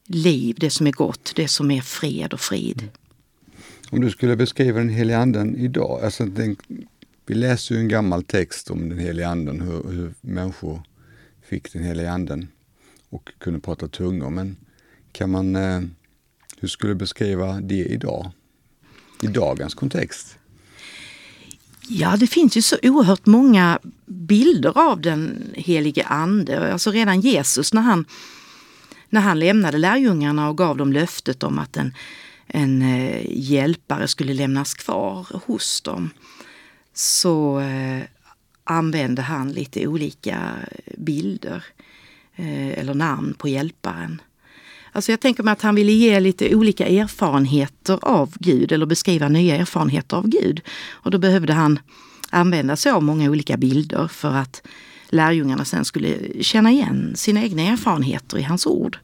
liv, 0.05 0.55
det 0.59 0.69
som 0.69 0.87
är 0.87 0.91
gott, 0.91 1.33
det 1.35 1.47
som 1.47 1.71
är 1.71 1.81
fred 1.81 2.33
och 2.33 2.39
frid. 2.39 2.81
Mm. 2.81 2.93
Om 3.89 4.01
du 4.01 4.09
skulle 4.09 4.35
beskriva 4.35 4.79
den 4.79 4.89
heliga 4.89 5.17
anden 5.17 5.55
idag, 5.55 6.03
alltså 6.03 6.25
den, 6.25 6.55
vi 7.25 7.33
läser 7.33 7.75
ju 7.75 7.81
en 7.81 7.87
gammal 7.87 8.23
text 8.23 8.71
om 8.71 8.89
den 8.89 8.99
heliga 8.99 9.27
anden, 9.27 9.61
hur, 9.61 9.91
hur 9.91 10.13
människor 10.21 10.81
fick 11.43 11.73
den 11.73 11.83
heliga 11.83 12.11
anden 12.11 12.47
och 13.09 13.29
kunde 13.37 13.59
prata 13.59 13.87
tungor. 13.87 14.29
Men 14.29 14.57
kan 15.11 15.29
man, 15.29 15.55
eh, 15.55 15.81
hur 16.57 16.67
skulle 16.67 16.93
du 16.93 16.97
beskriva 16.97 17.61
det 17.61 17.85
idag? 17.85 18.31
I 19.21 19.27
dagens 19.27 19.73
kontext? 19.73 20.37
Ja, 21.87 22.17
det 22.17 22.27
finns 22.27 22.57
ju 22.57 22.61
så 22.61 22.77
oerhört 22.83 23.25
många 23.25 23.79
bilder 24.05 24.77
av 24.77 25.01
den 25.01 25.51
helige 25.53 26.05
ande. 26.05 26.73
Alltså 26.73 26.91
redan 26.91 27.21
Jesus 27.21 27.73
när 27.73 27.81
han, 27.81 28.05
när 29.09 29.21
han 29.21 29.39
lämnade 29.39 29.77
lärjungarna 29.77 30.49
och 30.49 30.57
gav 30.57 30.77
dem 30.77 30.93
löftet 30.93 31.43
om 31.43 31.59
att 31.59 31.77
en, 31.77 31.93
en 32.47 32.81
eh, 32.81 33.21
hjälpare 33.29 34.07
skulle 34.07 34.33
lämnas 34.33 34.73
kvar 34.73 35.27
hos 35.45 35.81
dem 35.81 36.09
så 36.93 37.59
eh, 37.59 38.03
använde 38.63 39.21
han 39.21 39.51
lite 39.51 39.87
olika 39.87 40.51
bilder 40.97 41.65
eh, 42.35 42.79
eller 42.79 42.93
namn 42.93 43.33
på 43.33 43.47
hjälparen. 43.47 44.21
Alltså 44.91 45.11
jag 45.11 45.19
tänker 45.19 45.43
mig 45.43 45.51
att 45.51 45.61
han 45.61 45.75
ville 45.75 45.91
ge 45.91 46.19
lite 46.19 46.55
olika 46.55 46.87
erfarenheter 46.87 47.99
av 48.01 48.33
Gud 48.39 48.71
eller 48.71 48.85
beskriva 48.85 49.27
nya 49.29 49.55
erfarenheter 49.55 50.17
av 50.17 50.27
Gud. 50.27 50.61
Och 50.91 51.11
då 51.11 51.17
behövde 51.17 51.53
han 51.53 51.79
använda 52.29 52.75
sig 52.75 52.91
av 52.91 53.03
många 53.03 53.29
olika 53.29 53.57
bilder 53.57 54.07
för 54.07 54.31
att 54.31 54.61
lärjungarna 55.09 55.65
sen 55.65 55.85
skulle 55.85 56.43
känna 56.43 56.71
igen 56.71 57.13
sina 57.15 57.43
egna 57.43 57.61
erfarenheter 57.61 58.37
i 58.37 58.43
hans 58.43 58.65
ord. 58.65 58.97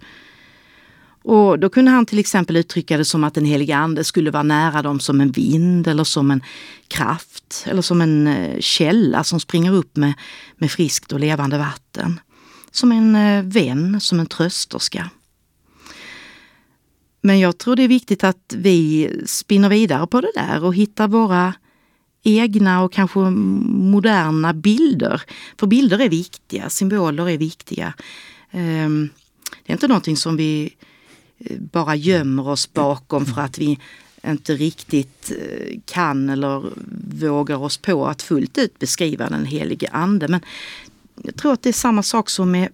Och 1.23 1.59
då 1.59 1.69
kunde 1.69 1.91
han 1.91 2.05
till 2.05 2.19
exempel 2.19 2.55
uttrycka 2.55 2.97
det 2.97 3.05
som 3.05 3.23
att 3.23 3.33
den 3.33 3.45
helige 3.45 3.77
ande 3.77 4.03
skulle 4.03 4.31
vara 4.31 4.43
nära 4.43 4.81
dem 4.81 4.99
som 4.99 5.21
en 5.21 5.31
vind 5.31 5.87
eller 5.87 6.03
som 6.03 6.31
en 6.31 6.43
kraft 6.87 7.63
eller 7.65 7.81
som 7.81 8.01
en 8.01 8.27
eh, 8.27 8.59
källa 8.59 9.23
som 9.23 9.39
springer 9.39 9.73
upp 9.73 9.95
med, 9.95 10.13
med 10.57 10.71
friskt 10.71 11.11
och 11.11 11.19
levande 11.19 11.57
vatten. 11.57 12.19
Som 12.71 12.91
en 12.91 13.15
eh, 13.15 13.43
vän, 13.43 14.01
som 14.01 14.19
en 14.19 14.25
trösterska. 14.25 15.09
Men 17.27 17.39
jag 17.39 17.57
tror 17.57 17.75
det 17.75 17.83
är 17.83 17.87
viktigt 17.87 18.23
att 18.23 18.53
vi 18.57 19.11
spinner 19.25 19.69
vidare 19.69 20.07
på 20.07 20.21
det 20.21 20.31
där 20.35 20.63
och 20.63 20.75
hittar 20.75 21.07
våra 21.07 21.53
egna 22.23 22.83
och 22.83 22.93
kanske 22.93 23.19
moderna 23.19 24.53
bilder. 24.53 25.21
För 25.59 25.67
bilder 25.67 25.99
är 25.99 26.09
viktiga, 26.09 26.69
symboler 26.69 27.29
är 27.29 27.37
viktiga. 27.37 27.93
Ehm, 28.51 29.09
det 29.63 29.71
är 29.71 29.73
inte 29.73 29.87
någonting 29.87 30.17
som 30.17 30.37
vi 30.37 30.73
eh, 31.37 31.57
bara 31.59 31.95
gömmer 31.95 32.47
oss 32.47 32.73
bakom 32.73 33.25
för 33.25 33.41
att 33.41 33.57
vi 33.57 33.79
inte 34.27 34.55
riktigt 34.55 35.31
eh, 35.31 35.79
kan 35.85 36.29
eller 36.29 36.63
vågar 37.27 37.57
oss 37.57 37.77
på 37.77 38.07
att 38.07 38.21
fullt 38.21 38.57
ut 38.57 38.79
beskriva 38.79 39.29
den 39.29 39.45
helige 39.45 39.89
ande. 39.91 40.27
Men 40.27 40.39
jag 41.23 41.35
tror 41.35 41.53
att 41.53 41.61
det 41.61 41.69
är 41.69 41.73
samma 41.73 42.03
sak 42.03 42.29
som 42.29 42.51
med 42.51 42.69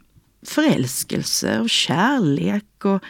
förälskelse 0.45 1.59
och 1.59 1.69
kärlek 1.69 2.85
och 2.85 3.03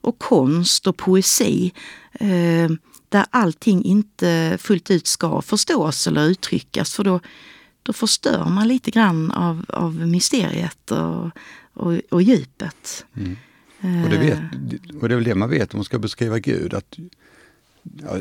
och 0.00 0.18
konst 0.18 0.86
och 0.86 0.96
poesi 0.96 1.72
eh, 2.12 2.70
där 3.08 3.26
allting 3.30 3.84
inte 3.84 4.58
fullt 4.60 4.90
ut 4.90 5.06
ska 5.06 5.42
förstås 5.42 6.06
eller 6.06 6.26
uttryckas 6.26 6.94
för 6.94 7.04
då, 7.04 7.20
då 7.82 7.92
förstör 7.92 8.44
man 8.44 8.68
lite 8.68 8.90
grann 8.90 9.30
av, 9.30 9.64
av 9.68 9.94
mysteriet 9.94 10.90
och, 10.90 11.30
och, 11.72 12.00
och 12.10 12.22
djupet. 12.22 13.06
Mm. 13.16 13.36
Och, 14.04 14.10
det 14.10 14.18
vet, 14.18 14.38
och 15.02 15.08
det 15.08 15.14
är 15.14 15.16
väl 15.16 15.24
det 15.24 15.34
man 15.34 15.50
vet 15.50 15.74
om 15.74 15.78
man 15.78 15.84
ska 15.84 15.98
beskriva 15.98 16.38
Gud. 16.38 16.74
Att, 16.74 16.96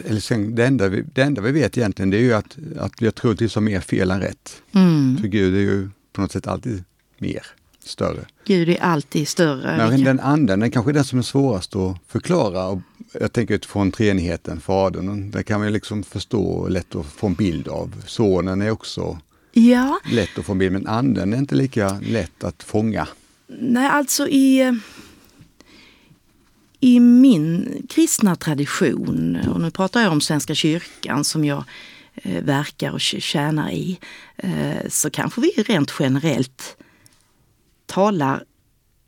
eller 0.06 0.20
sen, 0.20 0.56
det, 0.56 0.66
enda 0.66 0.88
vi, 0.88 1.02
det 1.14 1.22
enda 1.22 1.42
vi 1.42 1.52
vet 1.52 1.78
egentligen 1.78 2.10
det 2.10 2.18
är 2.18 2.22
ju 2.22 2.34
att, 2.34 2.58
att 2.80 3.02
vi 3.02 3.06
har 3.06 3.12
troligtvis 3.12 3.56
har 3.56 3.62
mer 3.62 3.80
fel 3.80 4.12
än 4.12 4.22
rätt. 4.22 4.62
Mm. 4.72 5.18
För 5.18 5.28
Gud 5.28 5.56
är 5.56 5.60
ju 5.60 5.90
på 6.14 6.22
något 6.22 6.32
sätt 6.32 6.48
alltid 6.48 6.84
mer 7.18 7.48
större. 7.88 8.26
Gud 8.46 8.70
är 8.70 8.82
alltid 8.82 9.28
större. 9.28 9.78
Men 9.78 10.04
den 10.04 10.20
anden, 10.20 10.60
den 10.60 10.72
kanske 10.72 10.92
är 10.92 10.94
den 10.94 11.04
som 11.04 11.20
är 11.20 11.24
svårast 11.24 11.76
att 11.76 11.98
förklara. 12.08 12.66
Och 12.68 12.80
jag 13.20 13.34
tänker 13.34 13.56
utifrån 13.56 13.92
treenigheten, 13.92 14.60
Fadern, 14.60 15.32
det 15.32 15.44
kan 15.44 15.60
man 15.60 15.74
liksom 15.74 16.04
förstå 16.04 16.68
lätt 16.68 16.96
att 16.96 17.06
få 17.06 17.28
en 17.28 17.34
bild 17.34 17.68
av. 17.68 18.04
Sonen 18.06 18.62
är 18.62 18.72
också 18.72 19.20
ja. 19.52 20.00
lätt 20.12 20.38
att 20.38 20.46
få 20.46 20.52
en 20.52 20.58
bild, 20.58 20.72
men 20.72 20.88
anden 20.88 21.34
är 21.34 21.38
inte 21.38 21.56
lika 21.56 22.00
lätt 22.00 22.44
att 22.44 22.64
fånga. 22.64 23.08
Nej, 23.48 23.88
alltså 23.88 24.28
i, 24.28 24.80
i 26.80 27.00
min 27.00 27.68
kristna 27.90 28.36
tradition, 28.36 29.38
och 29.54 29.62
nu 29.62 29.72
pratar 29.72 30.02
jag 30.02 30.12
om 30.12 30.22
Svenska 30.22 30.56
kyrkan 30.56 31.24
som 31.24 31.46
jag 31.46 31.64
eh, 32.16 32.44
verkar 32.44 32.92
och 32.92 33.02
tjänar 33.02 33.72
i, 33.72 34.00
eh, 34.38 34.90
så 34.90 35.10
kanske 35.10 35.42
vi 35.42 35.50
rent 35.50 35.94
generellt 36.00 36.78
talar, 37.88 38.44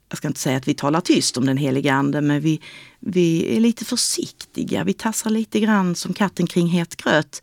jag 0.09 0.17
ska 0.17 0.27
inte 0.27 0.39
säga 0.39 0.57
att 0.57 0.67
vi 0.67 0.73
talar 0.73 1.01
tyst 1.01 1.37
om 1.37 1.45
den 1.45 1.57
heliga 1.57 1.93
ande, 1.93 2.21
men 2.21 2.41
vi, 2.41 2.61
vi 2.99 3.55
är 3.55 3.59
lite 3.59 3.85
försiktiga. 3.85 4.83
Vi 4.83 4.93
tassar 4.93 5.29
lite 5.29 5.59
grann 5.59 5.95
som 5.95 6.13
katten 6.13 6.47
kring 6.47 6.67
het 6.67 6.95
gröt. 6.95 7.41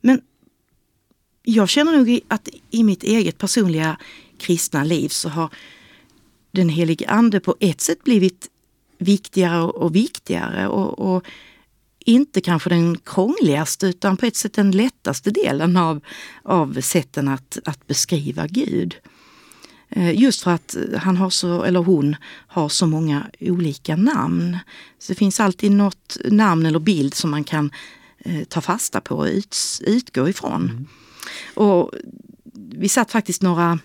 Men 0.00 0.20
jag 1.42 1.68
känner 1.68 1.92
nog 1.92 2.20
att 2.28 2.48
i 2.70 2.84
mitt 2.84 3.02
eget 3.02 3.38
personliga 3.38 3.98
kristna 4.38 4.84
liv 4.84 5.08
så 5.08 5.28
har 5.28 5.50
den 6.50 6.68
helige 6.68 7.08
ande 7.08 7.40
på 7.40 7.56
ett 7.60 7.80
sätt 7.80 8.04
blivit 8.04 8.50
viktigare 8.98 9.62
och 9.62 9.94
viktigare 9.94 10.68
och, 10.68 10.98
och 10.98 11.24
inte 11.98 12.40
kanske 12.40 12.70
den 12.70 12.98
krångligaste 12.98 13.86
utan 13.86 14.16
på 14.16 14.26
ett 14.26 14.36
sätt 14.36 14.52
den 14.52 14.70
lättaste 14.70 15.30
delen 15.30 15.76
av, 15.76 16.00
av 16.42 16.80
sätten 16.80 17.28
att, 17.28 17.58
att 17.64 17.86
beskriva 17.86 18.46
Gud. 18.46 18.94
Eh, 19.90 20.20
just 20.20 20.42
för 20.42 20.50
att 20.50 20.76
han 20.96 21.16
har 21.16 21.30
så, 21.30 21.62
eller 21.62 21.80
hon 21.80 22.16
har 22.46 22.68
så 22.68 22.86
många 22.86 23.26
olika 23.40 23.96
namn. 23.96 24.58
Så 24.98 25.12
det 25.12 25.18
finns 25.18 25.40
alltid 25.40 25.72
något 25.72 26.16
namn 26.24 26.66
eller 26.66 26.78
bild 26.78 27.14
som 27.14 27.30
man 27.30 27.44
kan 27.44 27.70
eh, 28.18 28.44
ta 28.44 28.60
fasta 28.60 29.00
på 29.00 29.16
och 29.16 29.26
ut, 29.26 29.56
utgå 29.80 30.28
ifrån. 30.28 30.62
Mm. 30.62 30.86
Och 31.54 31.90
vi 32.54 32.88
satt 32.88 33.10
faktiskt 33.10 33.42
några 33.42 33.78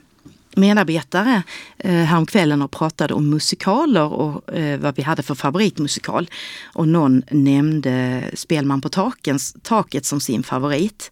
medarbetare 0.56 1.44
eh, 1.78 1.92
häromkvällen 1.92 2.62
och 2.62 2.72
pratade 2.72 3.14
om 3.14 3.30
musikaler 3.30 4.14
och 4.14 4.54
eh, 4.54 4.80
vad 4.80 4.96
vi 4.96 5.02
hade 5.02 5.24
för 5.24 5.36
favoritmusikal. 5.36 6.30
Och 6.64 6.88
någon 6.88 7.24
nämnde 7.32 8.24
Spelman 8.34 8.82
på 8.82 8.90
takens, 8.90 9.56
taket 9.62 10.06
som 10.06 10.22
sin 10.22 10.44
favorit. 10.44 11.12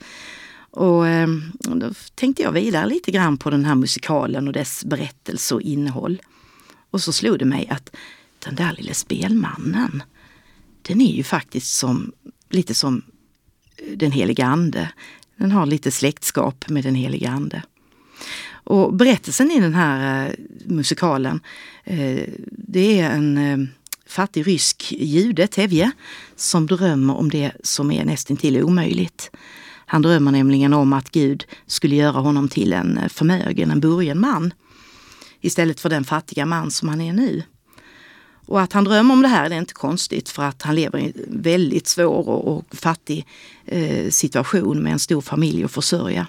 Och 0.71 1.07
ehm, 1.07 1.51
då 1.59 1.91
tänkte 2.15 2.43
jag 2.43 2.51
vidare 2.51 2.87
lite 2.87 3.11
grann 3.11 3.37
på 3.37 3.49
den 3.49 3.65
här 3.65 3.75
musikalen 3.75 4.47
och 4.47 4.53
dess 4.53 4.85
berättelse 4.85 5.55
och 5.55 5.61
innehåll. 5.61 6.21
Och 6.91 7.01
så 7.01 7.13
slog 7.13 7.39
det 7.39 7.45
mig 7.45 7.67
att 7.69 7.95
den 8.39 8.55
där 8.55 8.73
lille 8.77 8.93
spelmannen, 8.93 10.03
den 10.81 11.01
är 11.01 11.15
ju 11.15 11.23
faktiskt 11.23 11.77
som, 11.77 12.11
lite 12.49 12.73
som 12.73 13.01
eh, 13.77 13.97
den 13.97 14.11
heliga 14.11 14.45
ande. 14.45 14.91
Den 15.35 15.51
har 15.51 15.65
lite 15.65 15.91
släktskap 15.91 16.69
med 16.69 16.83
den 16.83 16.95
heliga 16.95 17.29
ande. 17.29 17.63
Och 18.51 18.93
berättelsen 18.93 19.51
i 19.51 19.59
den 19.59 19.73
här 19.73 20.27
eh, 20.27 20.33
musikalen, 20.65 21.39
eh, 21.83 22.29
det 22.51 22.99
är 22.99 23.09
en 23.09 23.37
ehm, 23.37 23.67
fattig 24.05 24.47
rysk 24.47 24.91
jude, 24.91 25.47
Tevje, 25.47 25.91
som 26.35 26.67
drömmer 26.67 27.15
om 27.15 27.29
det 27.29 27.51
som 27.63 27.91
är 27.91 28.05
nästintill 28.05 28.63
omöjligt. 28.63 29.31
Han 29.91 30.01
drömmer 30.01 30.31
nämligen 30.31 30.73
om 30.73 30.93
att 30.93 31.11
Gud 31.11 31.45
skulle 31.67 31.95
göra 31.95 32.19
honom 32.19 32.49
till 32.49 32.73
en 32.73 32.97
eh, 32.97 33.07
förmögen, 33.07 33.71
en 33.71 33.79
burgen 33.79 34.19
man 34.19 34.53
istället 35.41 35.79
för 35.79 35.89
den 35.89 36.03
fattiga 36.03 36.45
man 36.45 36.71
som 36.71 36.89
han 36.89 37.01
är 37.01 37.13
nu. 37.13 37.43
Och 38.45 38.61
att 38.61 38.73
han 38.73 38.83
drömmer 38.83 39.13
om 39.13 39.21
det 39.21 39.27
här 39.27 39.49
det 39.49 39.55
är 39.55 39.59
inte 39.59 39.73
konstigt 39.73 40.29
för 40.29 40.43
att 40.43 40.61
han 40.61 40.75
lever 40.75 40.99
i 40.99 41.05
en 41.05 41.41
väldigt 41.41 41.87
svår 41.87 42.29
och, 42.29 42.65
fattig 42.75 43.25
eh, 43.65 44.09
situation 44.09 44.83
med 44.83 44.91
en 44.91 44.99
stor 44.99 45.21
familj 45.21 45.63
att 45.63 45.71
försörja. 45.71 46.27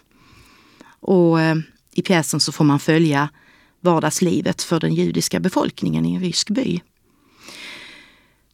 Och 1.00 1.40
eh, 1.40 1.57
i 1.95 2.02
pjäsen 2.02 2.40
så 2.40 2.52
får 2.52 2.64
man 2.64 2.81
följa 2.81 3.29
vardagslivet 3.81 4.62
för 4.62 4.81
den 4.81 4.95
judiska 4.95 5.40
befolkningen 5.40 6.07
i 6.07 6.14
en 6.14 6.21
rysk 6.21 6.50
by. 6.50 6.81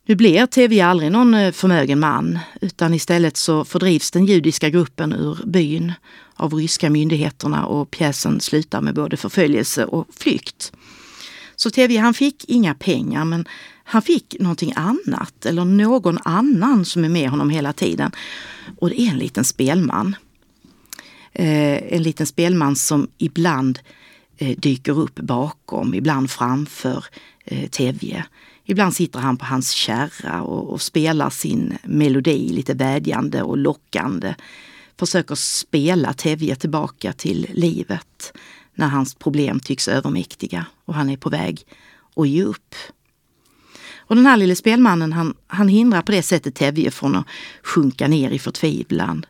Nu 0.08 0.14
blir 0.14 0.46
TV 0.46 0.80
aldrig 0.80 1.12
någon 1.12 1.34
eh, 1.34 1.52
förmögen 1.52 2.00
man 2.00 2.38
utan 2.60 2.94
istället 2.94 3.36
så 3.36 3.64
fördrivs 3.64 4.10
den 4.10 4.26
judiska 4.26 4.70
gruppen 4.70 5.12
ur 5.12 5.38
byn 5.44 5.92
av 6.34 6.54
ryska 6.54 6.90
myndigheterna 6.90 7.66
och 7.66 7.90
pjäsen 7.90 8.40
slutar 8.40 8.80
med 8.80 8.94
både 8.94 9.16
förföljelse 9.16 9.84
och 9.84 10.06
flykt. 10.16 10.72
Så 11.56 11.70
TV 11.70 11.96
han 11.96 12.14
fick 12.14 12.44
inga 12.48 12.74
pengar 12.74 13.24
men 13.24 13.48
han 13.84 14.02
fick 14.02 14.36
någonting 14.40 14.72
annat 14.76 15.46
eller 15.46 15.64
någon 15.64 16.18
annan 16.24 16.84
som 16.84 17.04
är 17.04 17.08
med 17.08 17.30
honom 17.30 17.50
hela 17.50 17.72
tiden. 17.72 18.10
Och 18.78 18.88
det 18.90 19.00
är 19.00 19.10
en 19.10 19.18
liten 19.18 19.44
spelman. 19.44 20.16
Eh, 21.32 21.94
en 21.94 22.02
liten 22.02 22.26
spelman 22.26 22.76
som 22.76 23.08
ibland 23.18 23.78
eh, 23.78 23.84
Eh, 24.38 24.56
dyker 24.58 24.98
upp 24.98 25.14
bakom, 25.14 25.94
ibland 25.94 26.30
framför 26.30 27.04
eh, 27.44 27.68
Tevje. 27.68 28.24
Ibland 28.64 28.94
sitter 28.94 29.18
han 29.18 29.36
på 29.36 29.44
hans 29.44 29.70
kärra 29.70 30.42
och, 30.42 30.72
och 30.72 30.82
spelar 30.82 31.30
sin 31.30 31.78
melodi 31.84 32.48
lite 32.48 32.74
vädjande 32.74 33.42
och 33.42 33.56
lockande 33.56 34.34
försöker 34.98 35.34
spela 35.34 36.12
Tevje 36.12 36.56
tillbaka 36.56 37.12
till 37.12 37.46
livet 37.52 38.32
när 38.74 38.88
hans 38.88 39.14
problem 39.14 39.60
tycks 39.60 39.88
övermäktiga 39.88 40.66
och 40.84 40.94
han 40.94 41.10
är 41.10 41.16
på 41.16 41.30
väg 41.30 41.66
att 42.16 42.28
ge 42.28 42.42
upp. 42.42 42.74
Och 43.96 44.16
den 44.16 44.26
här 44.26 44.36
lille 44.36 44.56
spelmannen 44.56 45.12
han, 45.12 45.34
han 45.46 45.68
hindrar 45.68 46.02
på 46.02 46.12
det 46.12 46.22
sättet 46.22 46.54
Tevje 46.54 46.90
från 46.90 47.16
att 47.16 47.26
sjunka 47.62 48.08
ner 48.08 48.30
i 48.30 48.38
förtvivlan 48.38 49.26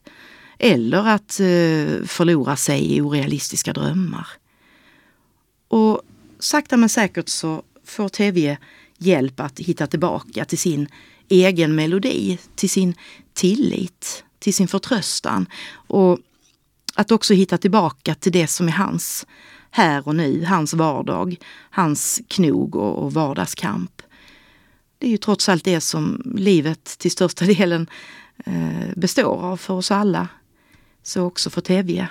eller 0.59 1.09
att 1.09 1.41
eh, 1.41 2.07
förlora 2.07 2.57
sig 2.57 2.97
i 2.97 3.01
orealistiska 3.01 3.73
drömmar. 3.73 4.27
Och 5.69 6.01
sakta 6.39 6.77
men 6.77 6.89
säkert 6.89 7.29
så 7.29 7.63
får 7.85 8.09
Tevje 8.09 8.59
hjälp 8.99 9.41
att 9.41 9.59
hitta 9.59 9.87
tillbaka 9.87 10.45
till 10.45 10.59
sin 10.59 10.89
egen 11.29 11.75
melodi, 11.75 12.39
till 12.55 12.71
sin 12.71 12.95
tillit, 13.33 14.25
till 14.39 14.55
sin 14.55 14.69
förtröstan 14.69 15.47
och 15.73 16.19
att 16.95 17.11
också 17.11 17.35
hitta 17.35 17.59
tillbaka 17.59 18.15
till 18.15 18.33
det 18.33 18.47
som 18.47 18.69
är 18.69 18.73
hans 18.73 19.27
här 19.71 20.09
och 20.09 20.17
nu, 20.17 20.45
hans 20.45 20.75
vardag, 20.75 21.37
hans 21.71 22.21
knog 22.29 22.77
och, 22.77 23.05
och 23.05 23.13
vardagskamp. 23.13 24.03
Det 24.99 25.07
är 25.07 25.11
ju 25.11 25.17
trots 25.17 25.49
allt 25.49 25.65
det 25.65 25.81
som 25.81 26.23
livet 26.37 26.85
till 26.85 27.11
största 27.11 27.45
delen 27.45 27.87
eh, 28.45 28.95
består 28.97 29.43
av 29.43 29.57
för 29.57 29.75
oss 29.75 29.91
alla. 29.91 30.29
Så 31.03 31.23
också 31.23 31.51
för 31.51 31.61
Tevje. 31.61 32.09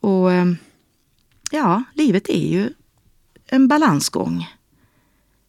Och 0.00 0.32
eh, 0.32 0.46
ja, 1.52 1.82
livet 1.94 2.28
är 2.28 2.48
ju 2.48 2.70
en 3.46 3.68
balansgång. 3.68 4.46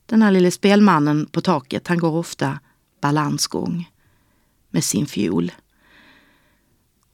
Den 0.06 0.22
här 0.22 0.32
lille 0.32 0.51
spelmannen 0.51 1.25
på 1.25 1.42
taket, 1.42 1.88
han 1.88 1.98
går 1.98 2.12
ofta 2.12 2.60
balansgång 3.01 3.89
med 4.70 4.84
sin 4.84 5.06
fiol. 5.06 5.51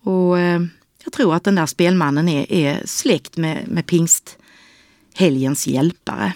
Och 0.01 0.39
eh, 0.39 0.61
jag 1.03 1.13
tror 1.13 1.35
att 1.35 1.43
den 1.43 1.55
där 1.55 1.65
spelmannen 1.65 2.29
är, 2.29 2.51
är 2.51 2.81
släkt 2.85 3.37
med, 3.37 3.67
med 3.67 3.85
pingsthelgens 3.85 5.67
hjälpare. 5.67 6.33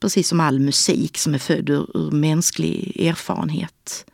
Precis 0.00 0.28
som 0.28 0.40
all 0.40 0.60
musik 0.60 1.18
som 1.18 1.34
är 1.34 1.38
född 1.38 1.70
ur, 1.70 1.96
ur 1.96 2.10
mänsklig 2.10 3.00
erfarenhet. 3.00 4.06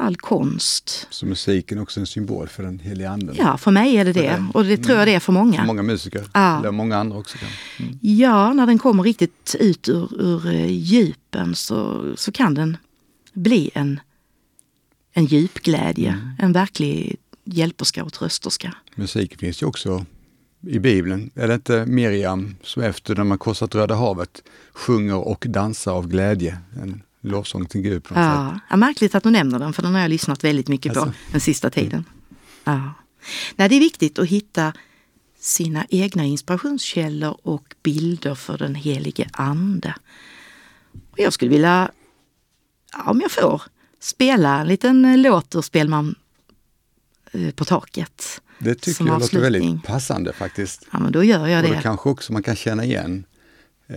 All 0.00 0.16
konst. 0.16 1.06
Så 1.10 1.26
musiken 1.26 1.78
är 1.78 1.82
också 1.82 2.00
en 2.00 2.06
symbol 2.06 2.48
för 2.48 2.62
den 2.62 2.78
heliga 2.78 3.10
anden? 3.10 3.36
Ja, 3.38 3.56
för 3.56 3.70
mig 3.70 3.96
är 3.96 4.04
det 4.04 4.12
det. 4.12 4.44
Och 4.54 4.64
det 4.64 4.76
tror 4.76 4.98
jag 4.98 5.08
det 5.08 5.14
är 5.14 5.20
för 5.20 5.32
många. 5.32 5.58
För 5.58 5.66
många 5.66 5.82
musiker, 5.82 6.24
ja. 6.34 6.58
eller 6.58 6.70
många 6.70 6.96
andra 6.96 7.18
också. 7.18 7.38
Mm. 7.78 7.98
Ja, 8.02 8.52
när 8.52 8.66
den 8.66 8.78
kommer 8.78 9.02
riktigt 9.02 9.56
ut 9.60 9.88
ur, 9.88 10.22
ur 10.22 10.46
eh, 10.46 10.66
djupen 10.66 11.54
så, 11.54 12.06
så 12.16 12.32
kan 12.32 12.54
den 12.54 12.76
bli 13.32 13.70
en, 13.74 14.00
en 15.12 15.24
djupglädje. 15.24 16.08
Mm. 16.08 16.30
En 16.38 16.52
verklig 16.52 17.16
hjälperska 17.44 18.04
och 18.04 18.12
trösterska. 18.12 18.74
Musik 18.94 19.38
finns 19.38 19.62
ju 19.62 19.66
också 19.66 20.06
i 20.66 20.78
Bibeln. 20.78 21.30
Är 21.34 21.48
det 21.48 21.54
inte 21.54 21.86
Miriam 21.86 22.56
som 22.62 22.82
efter 22.82 23.16
när 23.16 23.24
man 23.24 23.38
korsat 23.38 23.74
Röda 23.74 23.94
havet 23.94 24.42
sjunger 24.72 25.16
och 25.28 25.46
dansar 25.48 25.92
av 25.92 26.08
glädje? 26.08 26.58
En 26.82 27.02
lovsång 27.20 27.66
till 27.66 27.80
Gud 27.80 28.04
på 28.04 28.14
något 28.14 28.22
ja. 28.22 28.52
sätt. 28.54 28.62
Ja, 28.70 28.76
märkligt 28.76 29.14
att 29.14 29.22
du 29.22 29.30
nämner 29.30 29.58
den 29.58 29.72
för 29.72 29.82
den 29.82 29.94
har 29.94 30.00
jag 30.00 30.08
lyssnat 30.08 30.44
väldigt 30.44 30.68
mycket 30.68 30.96
alltså. 30.96 31.06
på 31.06 31.32
den 31.32 31.40
sista 31.40 31.70
tiden. 31.70 32.04
Ja. 32.64 32.94
Nej, 33.56 33.68
det 33.68 33.74
är 33.74 33.80
viktigt 33.80 34.18
att 34.18 34.28
hitta 34.28 34.72
sina 35.40 35.86
egna 35.88 36.24
inspirationskällor 36.24 37.36
och 37.42 37.74
bilder 37.82 38.34
för 38.34 38.58
den 38.58 38.74
helige 38.74 39.28
Ande. 39.32 39.94
Och 41.10 41.18
jag 41.18 41.32
skulle 41.32 41.50
vilja, 41.50 41.90
ja, 42.92 43.10
om 43.10 43.20
jag 43.20 43.30
får, 43.30 43.62
spela 44.00 44.60
en 44.60 44.68
liten 44.68 45.22
låt 45.22 45.54
ur 45.54 45.62
Spelman 45.62 46.14
Eh, 47.32 47.50
på 47.50 47.64
taket. 47.64 48.40
Det 48.58 48.74
tycker 48.74 49.06
jag 49.06 49.20
låter 49.20 49.40
väldigt 49.40 49.82
passande 49.82 50.32
faktiskt. 50.32 50.86
Ja, 50.92 50.98
men 50.98 51.12
då 51.12 51.24
gör 51.24 51.46
jag 51.46 51.64
och 51.64 51.70
det. 51.70 51.76
Och 51.76 51.82
kanske 51.82 52.08
också 52.08 52.32
man 52.32 52.42
kan 52.42 52.56
känna 52.56 52.84
igen. 52.84 53.24
Eh, 53.86 53.96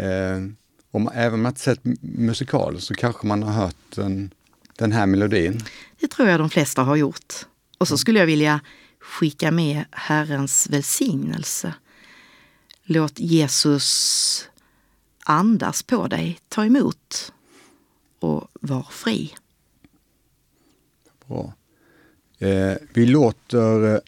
om, 0.94 1.10
även 1.14 1.34
om 1.34 1.42
man 1.42 1.50
inte 1.50 1.62
sett 1.62 1.80
musikal 2.02 2.82
så 2.82 2.94
kanske 2.94 3.28
man 3.28 3.44
har 3.44 3.54
hört 3.54 3.96
den, 3.96 4.32
den 4.78 4.92
här 4.92 5.06
melodin. 5.06 5.64
Det 6.00 6.08
tror 6.08 6.30
jag 6.30 6.40
de 6.40 6.50
flesta 6.50 6.84
har 6.84 6.96
gjort. 6.96 7.34
Och 7.78 7.88
så 7.88 7.98
skulle 7.98 8.20
jag 8.20 8.26
vilja 8.26 8.60
skicka 9.00 9.52
med 9.52 9.86
Herrens 9.92 10.70
välsignelse. 10.70 11.74
Låt 12.84 13.20
Jesus 13.20 14.50
andas 15.26 15.84
på 15.84 16.08
dig, 16.08 16.40
ta 16.50 16.66
emot 16.66 17.34
och 18.20 18.48
var 18.54 18.88
fri. 18.92 19.34
Bra. 21.28 21.54
Eh, 22.40 22.78
vi 22.94 23.06
låter 23.06 23.94
eh, 23.94 24.00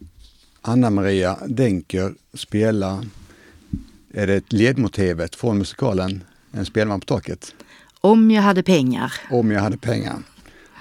Anna-Maria 0.61 1.37
Denker 1.47 2.15
spela, 2.33 3.05
är 4.13 4.27
det 4.27 4.53
ledmotivet 4.53 5.35
från 5.35 5.57
musikalen 5.57 6.23
En 6.55 6.65
spelman 6.65 6.99
på 6.99 7.05
taket? 7.05 7.55
Om 8.01 8.31
jag 8.31 8.41
hade 8.41 8.63
pengar. 8.63 9.13
Om 9.29 9.51
jag 9.51 9.61
hade 9.61 9.77
pengar. 9.77 10.15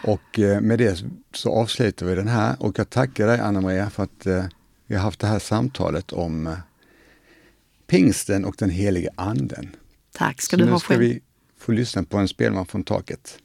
Och 0.04 0.38
eh, 0.38 0.60
med 0.60 0.78
det 0.78 1.04
så 1.32 1.52
avslutar 1.52 2.06
vi 2.06 2.14
den 2.14 2.28
här 2.28 2.56
och 2.58 2.78
jag 2.78 2.90
tackar 2.90 3.26
dig 3.26 3.40
Anna-Maria 3.40 3.90
för 3.90 4.02
att 4.02 4.26
eh, 4.26 4.44
vi 4.86 4.94
har 4.94 5.02
haft 5.02 5.20
det 5.20 5.26
här 5.26 5.38
samtalet 5.38 6.12
om 6.12 6.46
eh, 6.46 6.56
pingsten 7.86 8.44
och 8.44 8.54
den 8.58 8.70
helige 8.70 9.10
anden. 9.14 9.76
Tack 10.12 10.42
ska 10.42 10.56
så 10.56 10.62
du 10.62 10.70
ha 10.70 10.80
själv. 10.80 11.00
Nu 11.00 11.06
ska 11.06 11.14
vi 11.14 11.20
få 11.58 11.72
lyssna 11.72 12.04
på 12.04 12.16
en 12.18 12.28
spelman 12.28 12.66
från 12.66 12.84
taket. 12.84 13.38